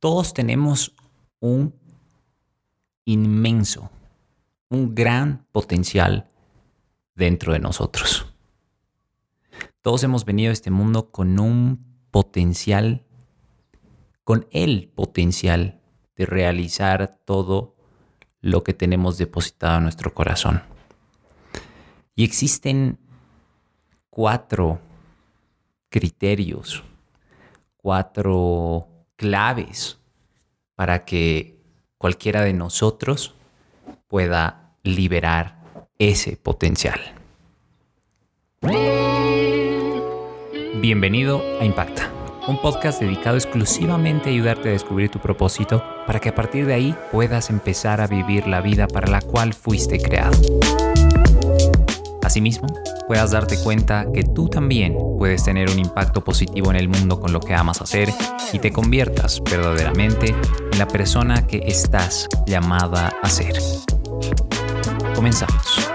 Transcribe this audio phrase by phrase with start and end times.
[0.00, 0.94] Todos tenemos
[1.40, 1.74] un
[3.04, 3.90] inmenso,
[4.70, 6.30] un gran potencial
[7.14, 8.26] dentro de nosotros.
[9.82, 13.04] Todos hemos venido a este mundo con un potencial,
[14.24, 15.82] con el potencial
[16.16, 17.76] de realizar todo
[18.40, 20.62] lo que tenemos depositado en nuestro corazón.
[22.14, 22.98] Y existen
[24.08, 24.80] cuatro
[25.90, 26.84] criterios,
[27.76, 28.89] cuatro
[29.20, 29.98] claves
[30.76, 31.58] para que
[31.98, 33.34] cualquiera de nosotros
[34.08, 35.58] pueda liberar
[35.98, 36.98] ese potencial.
[40.80, 42.10] Bienvenido a Impacta,
[42.48, 46.72] un podcast dedicado exclusivamente a ayudarte a descubrir tu propósito para que a partir de
[46.72, 50.38] ahí puedas empezar a vivir la vida para la cual fuiste creado.
[52.30, 52.68] Asimismo,
[53.08, 57.32] puedas darte cuenta que tú también puedes tener un impacto positivo en el mundo con
[57.32, 58.08] lo que amas hacer
[58.52, 60.32] y te conviertas verdaderamente
[60.70, 63.58] en la persona que estás llamada a ser.
[65.12, 65.90] Comenzamos.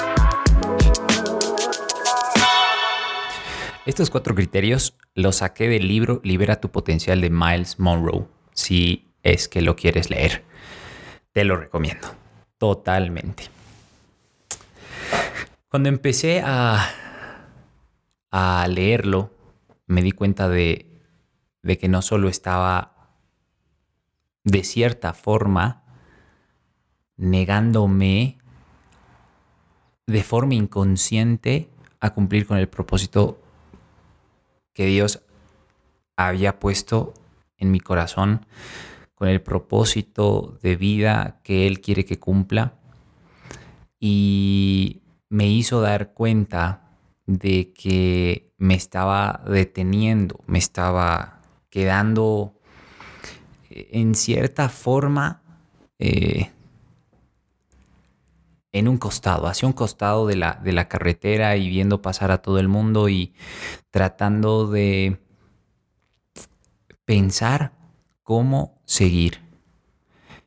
[3.86, 9.48] Estos cuatro criterios los saqué del libro Libera tu potencial de Miles Monroe, si es
[9.48, 10.44] que lo quieres leer.
[11.32, 12.10] Te lo recomiendo,
[12.58, 13.55] totalmente.
[15.76, 16.90] Cuando empecé a,
[18.32, 19.34] a leerlo,
[19.88, 21.02] me di cuenta de,
[21.64, 23.12] de que no solo estaba
[24.46, 25.84] de cierta forma
[27.18, 28.38] negándome
[30.08, 33.44] de forma inconsciente a cumplir con el propósito
[34.72, 35.24] que Dios
[36.16, 37.14] había puesto
[37.58, 38.46] en mi corazón
[39.14, 42.76] con el propósito de vida que Él quiere que cumpla.
[44.00, 45.02] Y
[45.36, 52.54] me hizo dar cuenta de que me estaba deteniendo, me estaba quedando
[53.70, 55.42] eh, en cierta forma
[56.00, 56.52] eh,
[58.72, 62.42] en un costado, hacia un costado de la, de la carretera y viendo pasar a
[62.42, 63.34] todo el mundo y
[63.92, 65.20] tratando de
[67.04, 67.74] pensar
[68.24, 69.42] cómo seguir.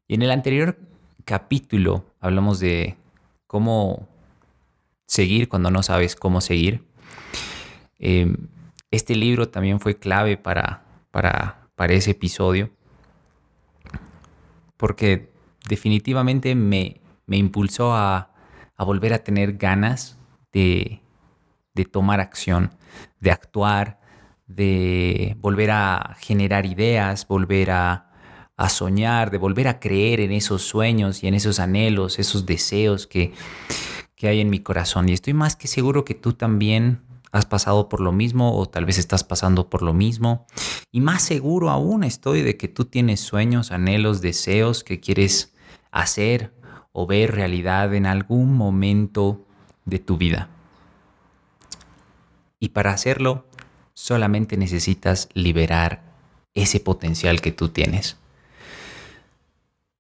[0.06, 0.78] Y en el anterior
[1.26, 2.96] capítulo hablamos de
[3.46, 4.08] cómo
[5.08, 6.84] seguir cuando no sabes cómo seguir.
[7.98, 8.36] Em,
[8.92, 12.70] este libro también fue clave para, para, para ese episodio
[14.78, 15.30] porque
[15.68, 18.30] definitivamente me, me impulsó a,
[18.78, 20.16] volver a tener ganas
[20.52, 21.02] de,
[21.92, 22.70] tomar acción,
[23.20, 24.00] de actuar,
[24.46, 28.04] de volver a generar ideas, volver a,
[28.68, 33.32] soñar, de volver a creer en esos sueños y en esos anhelos, esos deseos que,
[34.18, 35.08] que hay en mi corazón.
[35.08, 38.84] Y estoy más que seguro que tú también has pasado por lo mismo o tal
[38.84, 40.44] vez estás pasando por lo mismo.
[40.90, 45.54] Y más seguro aún estoy de que tú tienes sueños, anhelos, deseos que quieres
[45.92, 46.52] hacer
[46.92, 49.46] o ver realidad en algún momento
[49.84, 50.48] de tu vida.
[52.58, 53.46] Y para hacerlo,
[53.94, 56.02] solamente necesitas liberar
[56.54, 58.16] ese potencial que tú tienes.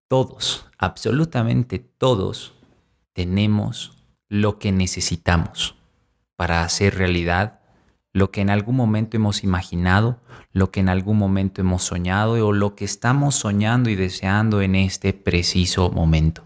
[0.08, 2.54] Todos, absolutamente todos,
[3.12, 3.97] tenemos
[4.28, 5.76] lo que necesitamos
[6.36, 7.58] para hacer realidad
[8.12, 10.20] lo que en algún momento hemos imaginado,
[10.52, 14.74] lo que en algún momento hemos soñado o lo que estamos soñando y deseando en
[14.74, 16.42] este preciso momento.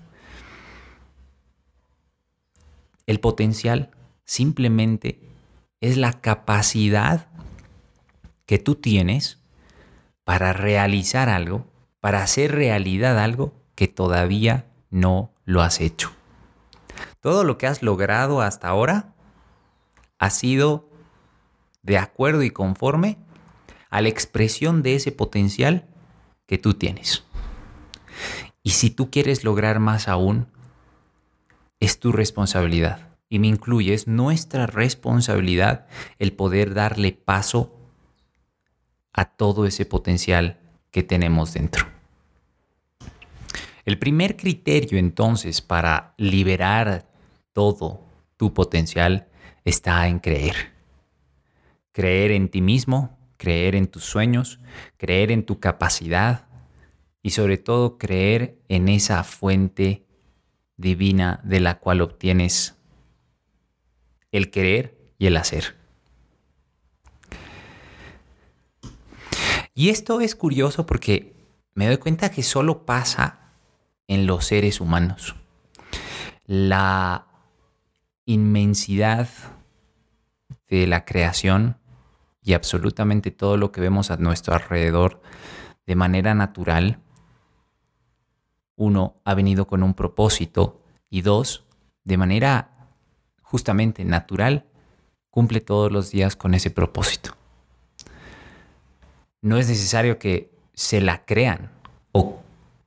[3.07, 3.91] El potencial
[4.25, 5.21] simplemente
[5.81, 7.27] es la capacidad
[8.47, 9.39] que tú tienes
[10.25, 11.67] para realizar algo,
[12.01, 16.13] para hacer realidad algo que todavía no lo has hecho.
[17.23, 19.15] Todo lo que has logrado hasta ahora
[20.19, 20.91] ha sido
[21.83, 23.17] de acuerdo y conforme
[23.91, 25.87] a la expresión de ese potencial
[26.47, 27.23] que tú tienes.
[28.65, 30.49] Y si tú quieres lograr más aún,
[31.79, 33.17] es tu responsabilidad.
[33.29, 35.87] Y me incluye, es nuestra responsabilidad
[36.19, 37.79] el poder darle paso
[39.13, 40.59] a todo ese potencial
[40.91, 41.87] que tenemos dentro.
[43.85, 47.12] El primer criterio entonces para liberar
[47.53, 48.07] todo
[48.37, 49.29] tu potencial
[49.65, 50.73] está en creer.
[51.93, 54.61] Creer en ti mismo, creer en tus sueños,
[54.97, 56.47] creer en tu capacidad
[57.23, 60.07] y sobre todo creer en esa fuente
[60.77, 62.77] divina de la cual obtienes
[64.33, 65.77] el querer y el hacer.
[69.75, 71.35] Y esto es curioso porque
[71.75, 73.53] me doy cuenta que solo pasa
[74.07, 75.35] en los seres humanos.
[76.47, 77.32] La
[78.25, 79.29] inmensidad
[80.69, 81.79] de la creación
[82.43, 85.21] y absolutamente todo lo que vemos a nuestro alrededor
[85.87, 87.01] de manera natural,
[88.77, 91.65] uno, ha venido con un propósito y dos,
[92.05, 92.71] de manera
[93.43, 94.67] justamente natural,
[95.31, 97.37] cumple todos los días con ese propósito.
[99.41, 101.71] No es necesario que se la crean
[102.13, 102.43] o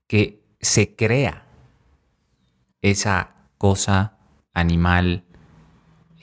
[0.07, 1.45] que se crea
[2.81, 4.17] esa cosa,
[4.53, 5.24] animal,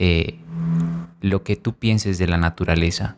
[0.04, 0.40] eh,
[1.20, 3.14] lo que tú pienses de la naturaleza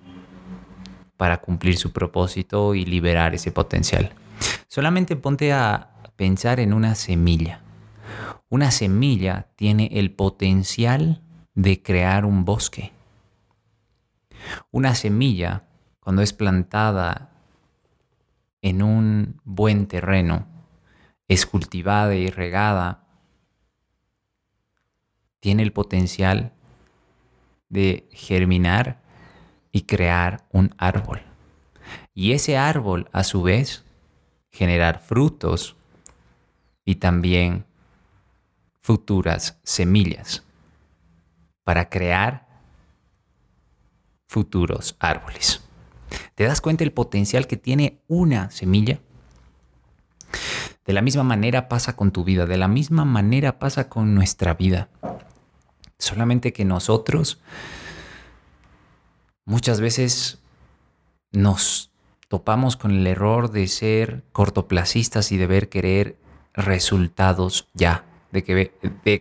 [1.16, 4.12] para cumplir su propósito y liberar ese potencial.
[4.68, 7.62] Solamente ponte a pensar en una semilla.
[8.50, 11.22] Una semilla tiene el potencial
[11.54, 12.92] de crear un bosque.
[14.70, 15.64] Una semilla,
[16.00, 17.30] cuando es plantada
[18.60, 20.46] en un buen terreno,
[21.28, 23.06] es cultivada y regada,
[25.40, 26.52] tiene el potencial
[27.74, 29.02] de germinar
[29.72, 31.20] y crear un árbol.
[32.14, 33.84] Y ese árbol, a su vez,
[34.50, 35.76] generar frutos
[36.84, 37.66] y también
[38.80, 40.44] futuras semillas
[41.64, 42.46] para crear
[44.28, 45.60] futuros árboles.
[46.36, 49.00] ¿Te das cuenta el potencial que tiene una semilla?
[50.84, 54.54] De la misma manera pasa con tu vida, de la misma manera pasa con nuestra
[54.54, 54.90] vida.
[55.98, 57.38] Solamente que nosotros
[59.44, 60.38] muchas veces
[61.32, 61.90] nos
[62.28, 66.16] topamos con el error de ser cortoplacistas y de ver querer
[66.52, 68.42] resultados ya, de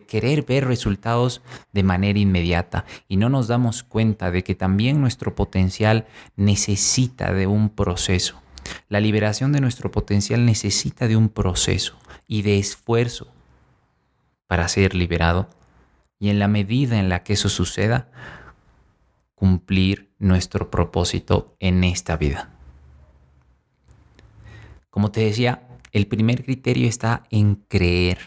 [0.07, 1.41] querer ver resultados
[1.71, 7.47] de manera inmediata y no nos damos cuenta de que también nuestro potencial necesita de
[7.47, 8.41] un proceso.
[8.89, 11.97] La liberación de nuestro potencial necesita de un proceso
[12.27, 13.27] y de esfuerzo
[14.47, 15.49] para ser liberado
[16.19, 18.09] y en la medida en la que eso suceda,
[19.35, 22.49] cumplir nuestro propósito en esta vida.
[24.89, 28.19] Como te decía, el primer criterio está en creer.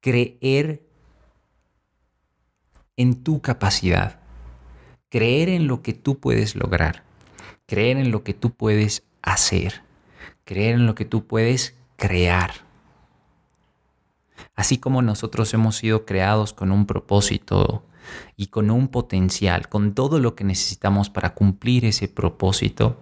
[0.00, 0.82] Creer
[2.96, 4.20] en tu capacidad.
[5.08, 7.02] Creer en lo que tú puedes lograr.
[7.66, 9.82] Creer en lo que tú puedes hacer.
[10.44, 12.65] Creer en lo que tú puedes crear.
[14.56, 17.84] Así como nosotros hemos sido creados con un propósito
[18.36, 22.98] y con un potencial, con todo lo que necesitamos para cumplir ese propósito,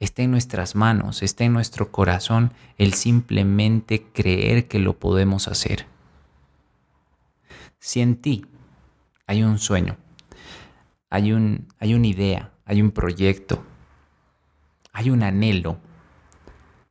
[0.00, 5.86] está en nuestras manos, está en nuestro corazón el simplemente creer que lo podemos hacer.
[7.78, 8.44] Si en ti
[9.26, 9.96] hay un sueño,
[11.10, 13.62] hay, un, hay una idea, hay un proyecto,
[14.92, 15.78] hay un anhelo,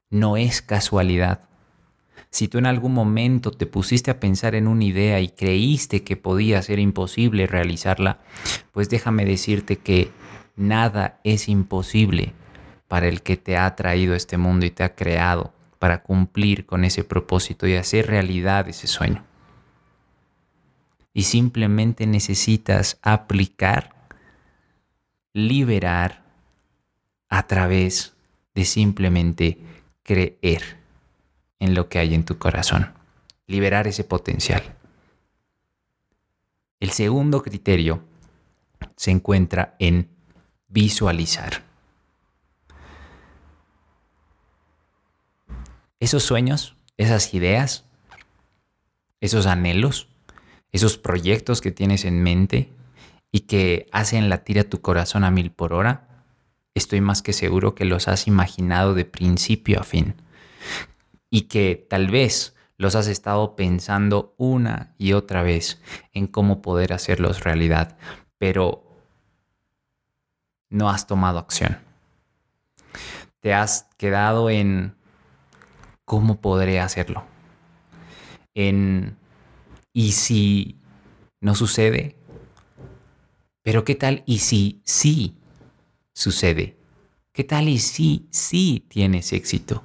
[0.09, 1.48] no es casualidad.
[2.31, 6.15] Si tú en algún momento te pusiste a pensar en una idea y creíste que
[6.15, 8.19] podía ser imposible realizarla,
[8.71, 10.11] pues déjame decirte que
[10.55, 12.33] nada es imposible
[12.87, 16.83] para el que te ha traído este mundo y te ha creado para cumplir con
[16.83, 19.23] ese propósito y hacer realidad ese sueño.
[21.13, 23.95] Y simplemente necesitas aplicar,
[25.33, 26.23] liberar
[27.29, 28.13] a través
[28.53, 29.57] de simplemente
[30.03, 30.78] creer
[31.59, 32.93] en lo que hay en tu corazón.
[33.47, 34.75] Liberar ese potencial.
[36.79, 38.03] El segundo criterio
[38.95, 40.09] se encuentra en
[40.67, 41.69] visualizar.
[45.99, 47.85] esos sueños, esas ideas,
[49.21, 50.07] esos anhelos,
[50.71, 52.69] esos proyectos que tienes en mente
[53.31, 56.23] y que hacen latir a tu corazón a mil por hora,
[56.73, 60.15] estoy más que seguro que los has imaginado de principio a fin
[61.29, 65.81] y que tal vez los has estado pensando una y otra vez
[66.13, 67.97] en cómo poder hacerlos realidad,
[68.37, 68.83] pero
[70.69, 71.77] no has tomado acción.
[73.41, 74.95] Te has quedado en
[76.05, 77.23] ¿cómo podré hacerlo?
[78.53, 79.17] En,
[79.93, 80.77] ¿y si
[81.41, 82.15] no sucede?
[83.61, 85.35] Pero ¿qué tal y si sí
[86.13, 86.77] sucede?
[87.33, 89.83] ¿Qué tal y si sí tienes éxito?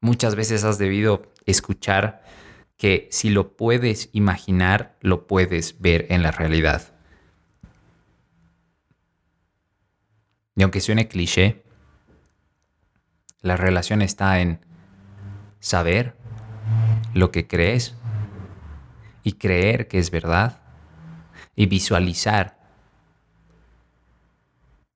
[0.00, 2.22] Muchas veces has debido escuchar
[2.76, 6.94] que si lo puedes imaginar, lo puedes ver en la realidad.
[10.56, 11.62] Y aunque suene cliché,
[13.42, 14.64] la relación está en
[15.58, 16.16] saber
[17.12, 17.94] lo que crees
[19.22, 20.62] y creer que es verdad
[21.54, 22.58] y visualizar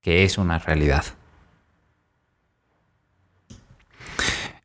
[0.00, 1.04] que es una realidad.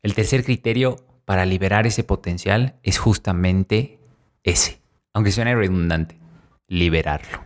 [0.02, 3.98] El tercer criterio para liberar ese potencial es justamente
[4.42, 4.80] ese,
[5.12, 6.18] aunque suene redundante,
[6.66, 7.44] liberarlo.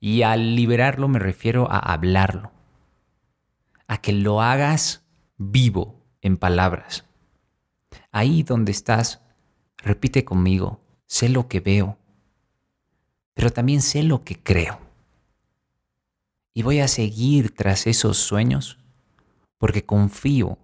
[0.00, 2.52] Y al liberarlo me refiero a hablarlo,
[3.86, 5.04] a que lo hagas
[5.36, 7.04] vivo en palabras.
[8.10, 9.20] Ahí donde estás,
[9.78, 11.98] repite conmigo, sé lo que veo,
[13.34, 14.80] pero también sé lo que creo.
[16.52, 18.78] Y voy a seguir tras esos sueños
[19.58, 20.58] porque confío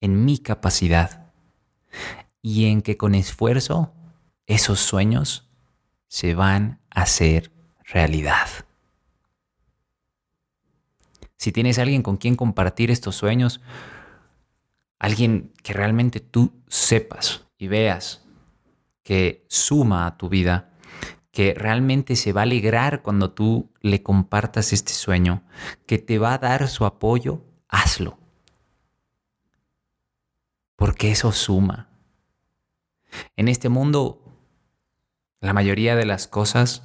[0.00, 1.32] en mi capacidad
[2.42, 3.92] y en que con esfuerzo
[4.46, 5.48] esos sueños
[6.08, 7.52] se van a hacer
[7.84, 8.48] realidad.
[11.36, 13.60] Si tienes alguien con quien compartir estos sueños,
[14.98, 18.24] alguien que realmente tú sepas y veas
[19.02, 20.70] que suma a tu vida,
[21.30, 25.44] que realmente se va a alegrar cuando tú le compartas este sueño,
[25.86, 28.18] que te va a dar su apoyo, hazlo.
[30.76, 31.88] Porque eso suma.
[33.36, 34.22] En este mundo,
[35.40, 36.82] la mayoría de las cosas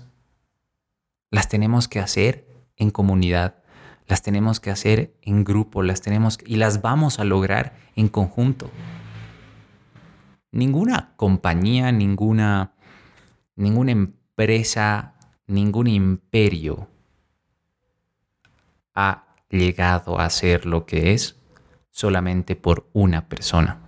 [1.30, 3.64] las tenemos que hacer en comunidad,
[4.08, 8.70] las tenemos que hacer en grupo, las tenemos y las vamos a lograr en conjunto.
[10.52, 12.74] Ninguna compañía, ninguna
[13.56, 15.14] ninguna empresa,
[15.48, 16.88] ningún imperio
[18.94, 21.41] ha llegado a ser lo que es
[21.92, 23.80] solamente por una persona.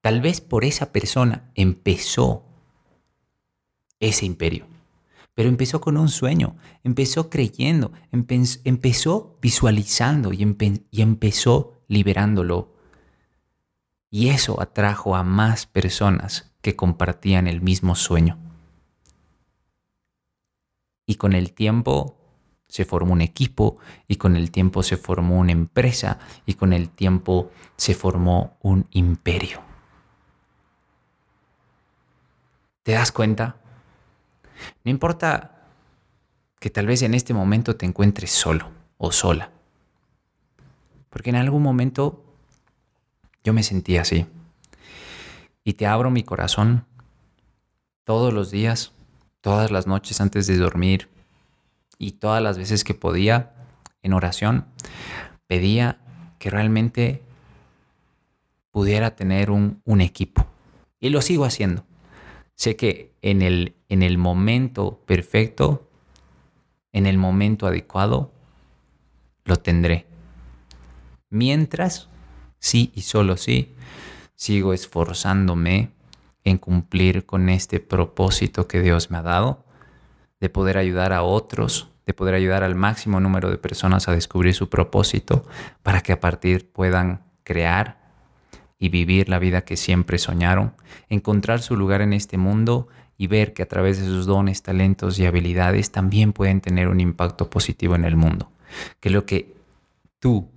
[0.00, 2.44] Tal vez por esa persona empezó
[4.00, 4.66] ese imperio.
[5.34, 10.56] Pero empezó con un sueño, empezó creyendo, empezó visualizando y,
[10.90, 12.74] y empezó liberándolo.
[14.10, 18.38] Y eso atrajo a más personas que compartían el mismo sueño.
[21.06, 22.19] Y con el tiempo
[22.70, 26.88] se formó un equipo y con el tiempo se formó una empresa y con el
[26.88, 29.60] tiempo se formó un imperio.
[32.84, 33.56] ¿Te das cuenta?
[34.84, 35.66] No importa
[36.60, 39.50] que tal vez en este momento te encuentres solo o sola.
[41.08, 42.24] Porque en algún momento
[43.42, 44.26] yo me sentí así.
[45.64, 46.86] Y te abro mi corazón
[48.04, 48.92] todos los días,
[49.40, 51.08] todas las noches antes de dormir
[52.00, 53.52] y todas las veces que podía
[54.02, 54.64] en oración,
[55.46, 56.00] pedía
[56.38, 57.22] que realmente
[58.70, 60.46] pudiera tener un, un equipo.
[60.98, 61.84] Y lo sigo haciendo.
[62.54, 65.90] Sé que en el, en el momento perfecto,
[66.92, 68.32] en el momento adecuado,
[69.44, 70.06] lo tendré.
[71.28, 72.08] Mientras,
[72.58, 73.74] sí y solo sí,
[74.34, 75.90] sigo esforzándome
[76.44, 79.66] en cumplir con este propósito que Dios me ha dado,
[80.40, 84.52] de poder ayudar a otros, de poder ayudar al máximo número de personas a descubrir
[84.52, 85.46] su propósito,
[85.84, 88.00] para que a partir puedan crear
[88.80, 90.74] y vivir la vida que siempre soñaron,
[91.08, 95.20] encontrar su lugar en este mundo y ver que a través de sus dones, talentos
[95.20, 98.50] y habilidades también pueden tener un impacto positivo en el mundo.
[98.98, 99.54] Que lo que
[100.18, 100.48] tú,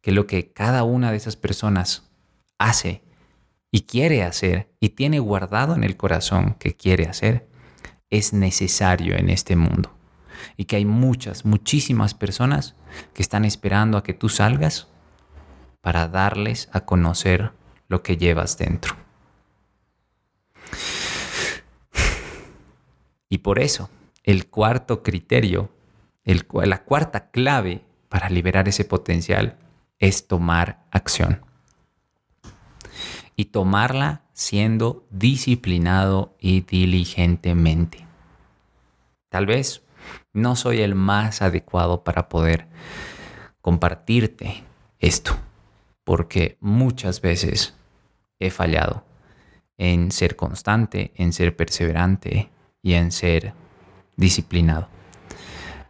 [0.00, 2.10] que lo que cada una de esas personas
[2.58, 3.02] hace
[3.70, 7.46] y quiere hacer y tiene guardado en el corazón que quiere hacer,
[8.10, 9.97] es necesario en este mundo.
[10.56, 12.74] Y que hay muchas, muchísimas personas
[13.14, 14.88] que están esperando a que tú salgas
[15.80, 17.52] para darles a conocer
[17.88, 18.96] lo que llevas dentro.
[23.28, 23.90] Y por eso,
[24.24, 25.70] el cuarto criterio,
[26.24, 29.58] el, la cuarta clave para liberar ese potencial
[29.98, 31.42] es tomar acción.
[33.36, 38.06] Y tomarla siendo disciplinado y diligentemente.
[39.28, 39.82] Tal vez
[40.32, 42.66] no soy el más adecuado para poder
[43.60, 44.64] compartirte
[44.98, 45.38] esto
[46.08, 47.74] porque muchas veces
[48.38, 49.04] he fallado
[49.76, 52.48] en ser constante, en ser perseverante
[52.80, 53.52] y en ser
[54.16, 54.88] disciplinado.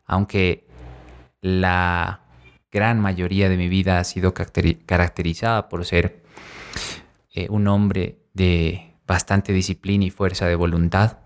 [0.06, 0.66] Aunque
[1.40, 2.22] la
[2.72, 6.24] gran mayoría de mi vida ha sido caracterizada por ser
[7.32, 11.18] eh, un hombre de bastante disciplina y fuerza de voluntad,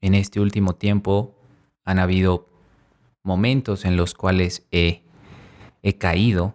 [0.00, 1.37] en este último tiempo
[1.88, 2.46] han habido
[3.22, 5.04] momentos en los cuales he,
[5.82, 6.54] he caído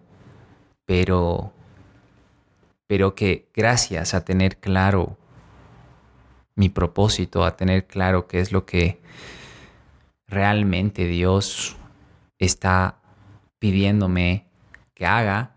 [0.85, 1.51] pero,
[2.85, 5.17] pero que gracias a tener claro
[6.53, 9.01] mi propósito, a tener claro qué es lo que
[10.27, 11.77] realmente Dios
[12.37, 12.99] está
[13.57, 14.45] pidiéndome
[14.93, 15.55] que haga,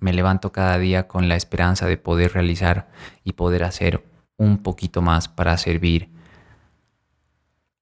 [0.00, 2.90] me levanto cada día con la esperanza de poder realizar
[3.24, 4.04] y poder hacer
[4.36, 6.14] un poquito más para servir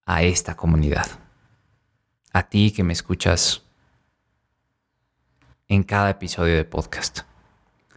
[0.06, 1.06] a esta comunidad.
[2.32, 3.62] A ti que me escuchas
[5.68, 7.20] en cada episodio de podcast.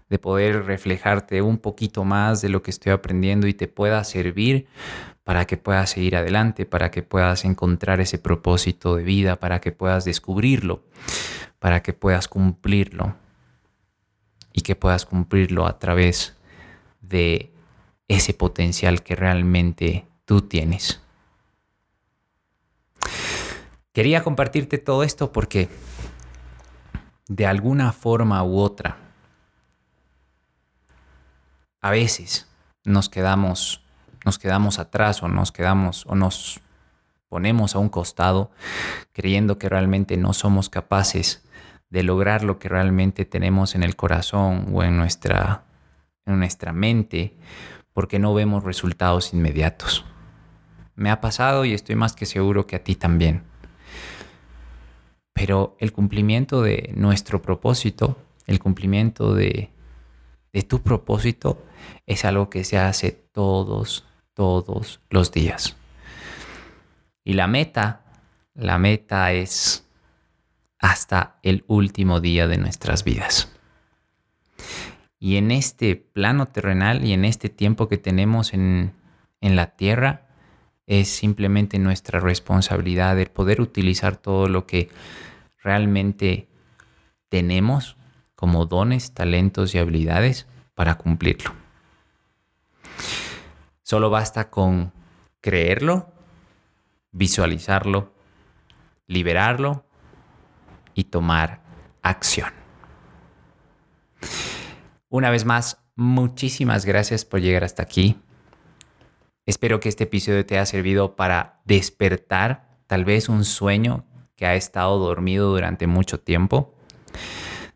[0.09, 4.67] de poder reflejarte un poquito más de lo que estoy aprendiendo y te pueda servir
[5.25, 9.73] para que puedas seguir adelante, para que puedas encontrar ese propósito de vida, para que
[9.73, 10.85] puedas descubrirlo,
[11.59, 13.15] para que puedas cumplirlo
[14.53, 16.37] y que puedas cumplirlo a través
[17.01, 17.51] de
[18.07, 21.01] ese potencial que realmente tú tienes.
[23.98, 25.70] Quería compartirte todo esto porque
[27.27, 28.96] de alguna forma u otra,
[31.82, 32.48] a veces
[32.84, 33.82] nos quedamos,
[34.24, 36.62] nos quedamos atrás o nos quedamos o nos
[37.27, 38.51] ponemos a un costado
[39.13, 41.44] creyendo que realmente no somos capaces
[41.89, 45.63] de lograr lo que realmente tenemos en el corazón o en nuestra,
[46.27, 47.36] en nuestra mente
[47.94, 50.06] porque no vemos resultados inmediatos.
[50.94, 53.56] Me ha pasado y estoy más que seguro que a ti también.
[55.38, 58.17] Pero el cumplimiento de nuestro propósito,
[58.48, 59.70] el cumplimiento de,
[60.51, 61.63] de tu propósito,
[62.08, 64.03] es algo que se hace todos,
[64.34, 65.77] todos los días.
[67.24, 68.01] Y la meta,
[68.56, 69.86] la meta es
[70.79, 73.56] hasta el último día de nuestras vidas.
[75.20, 78.94] Y en este plano terrenal y en este tiempo que tenemos en,
[79.41, 80.27] en la tierra,
[80.88, 84.89] es simplemente nuestra responsabilidad de poder utilizar todo lo que
[85.61, 86.47] realmente
[87.29, 87.97] tenemos
[88.35, 91.53] como dones, talentos y habilidades para cumplirlo.
[93.81, 94.93] Solo basta con
[95.41, 96.11] creerlo,
[97.11, 98.13] visualizarlo,
[99.07, 99.85] liberarlo
[100.93, 101.61] y tomar
[102.01, 102.51] acción.
[105.09, 108.19] Una vez más, muchísimas gracias por llegar hasta aquí.
[109.45, 114.05] Espero que este episodio te haya servido para despertar tal vez un sueño
[114.38, 116.74] que ha estado dormido durante mucho tiempo.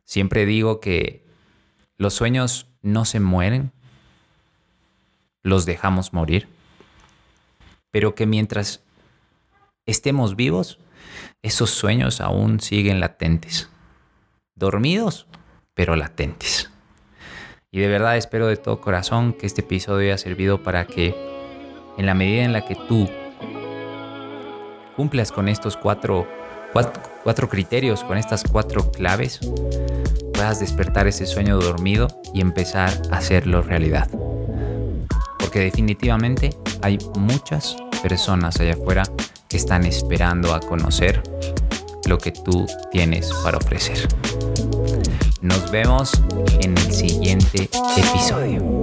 [0.05, 1.25] Siempre digo que
[1.97, 3.71] los sueños no se mueren,
[5.43, 6.47] los dejamos morir,
[7.89, 8.83] pero que mientras
[9.85, 10.79] estemos vivos,
[11.41, 13.69] esos sueños aún siguen latentes.
[14.55, 15.27] Dormidos,
[15.73, 16.69] pero latentes.
[17.71, 21.15] Y de verdad espero de todo corazón que este episodio haya servido para que
[21.97, 23.09] en la medida en la que tú
[24.95, 25.77] cumplas con estos
[26.71, 29.39] cuatro, criterios, con estas cuatro claves,
[30.33, 34.09] puedas despertar ese sueño dormido y empezar a hacerlo realidad.
[35.39, 39.03] Porque definitivamente hay muchas personas allá afuera
[39.47, 41.21] que están esperando a conocer
[42.07, 44.07] lo que tú tienes para ofrecer.
[45.41, 46.21] Nos vemos
[46.61, 48.81] en el siguiente episodio.